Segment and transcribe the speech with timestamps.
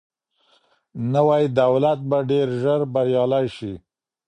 [1.13, 3.73] نوی دولت به ډیر ژر بریالی سي.